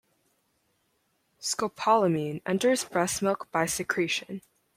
[1.39, 4.41] Scopolamine enters breast milk by secretion.